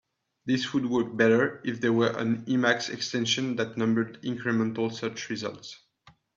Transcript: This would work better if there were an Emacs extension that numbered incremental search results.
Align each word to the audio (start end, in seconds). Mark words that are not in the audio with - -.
This 0.47 0.73
would 0.73 0.87
work 0.87 1.15
better 1.15 1.61
if 1.63 1.79
there 1.79 1.93
were 1.93 2.09
an 2.17 2.43
Emacs 2.47 2.91
extension 2.91 3.55
that 3.57 3.77
numbered 3.77 4.19
incremental 4.23 4.91
search 4.91 5.29
results. 5.29 5.77